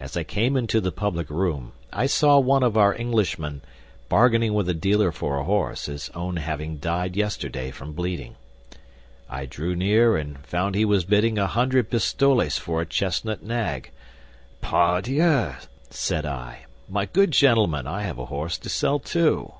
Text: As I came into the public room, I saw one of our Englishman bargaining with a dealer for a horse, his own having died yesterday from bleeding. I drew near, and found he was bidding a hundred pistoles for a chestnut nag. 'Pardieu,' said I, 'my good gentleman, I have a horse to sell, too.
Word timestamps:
As 0.00 0.16
I 0.16 0.24
came 0.24 0.56
into 0.56 0.80
the 0.80 0.90
public 0.90 1.30
room, 1.30 1.70
I 1.92 2.06
saw 2.06 2.36
one 2.40 2.64
of 2.64 2.76
our 2.76 2.92
Englishman 2.92 3.62
bargaining 4.08 4.54
with 4.54 4.68
a 4.68 4.74
dealer 4.74 5.12
for 5.12 5.38
a 5.38 5.44
horse, 5.44 5.86
his 5.86 6.10
own 6.16 6.38
having 6.38 6.78
died 6.78 7.14
yesterday 7.14 7.70
from 7.70 7.92
bleeding. 7.92 8.34
I 9.30 9.46
drew 9.46 9.76
near, 9.76 10.16
and 10.16 10.44
found 10.44 10.74
he 10.74 10.84
was 10.84 11.04
bidding 11.04 11.38
a 11.38 11.46
hundred 11.46 11.90
pistoles 11.90 12.58
for 12.58 12.80
a 12.80 12.86
chestnut 12.86 13.40
nag. 13.44 13.92
'Pardieu,' 14.62 15.54
said 15.90 16.26
I, 16.26 16.64
'my 16.88 17.06
good 17.06 17.30
gentleman, 17.30 17.86
I 17.86 18.02
have 18.02 18.18
a 18.18 18.26
horse 18.26 18.58
to 18.58 18.68
sell, 18.68 18.98
too. 18.98 19.52